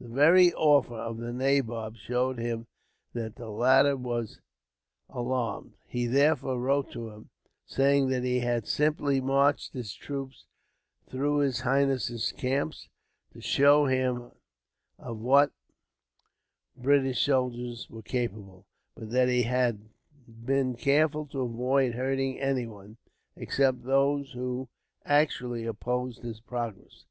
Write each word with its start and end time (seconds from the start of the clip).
The 0.00 0.08
very 0.08 0.52
offer 0.52 0.96
of 0.96 1.18
the 1.18 1.32
nabob 1.32 1.94
showed 1.94 2.40
him 2.40 2.66
that 3.12 3.36
the 3.36 3.50
latter 3.50 3.96
was 3.96 4.40
alarmed. 5.08 5.74
He 5.86 6.08
therefore 6.08 6.58
wrote 6.60 6.90
to 6.90 7.10
him, 7.10 7.30
saying 7.66 8.08
that 8.08 8.24
he 8.24 8.40
had 8.40 8.66
simply 8.66 9.20
marched 9.20 9.72
his 9.74 9.94
troops 9.94 10.46
through 11.08 11.38
his 11.38 11.60
highness' 11.60 12.32
camp 12.32 12.74
to 13.32 13.40
show 13.40 13.84
him 13.86 14.32
of 14.98 15.18
what 15.18 15.52
British 16.76 17.24
soldiers 17.26 17.88
were 17.88 18.02
capable; 18.02 18.66
but 18.96 19.10
that 19.10 19.28
he 19.28 19.44
had 19.44 19.88
been 20.26 20.74
careful 20.74 21.26
to 21.26 21.42
avoid 21.42 21.94
hurting 21.94 22.40
anyone, 22.40 22.96
except 23.36 23.84
those 23.84 24.32
who 24.32 24.68
actually 25.04 25.64
opposed 25.64 26.24
his 26.24 26.40
progress. 26.40 27.04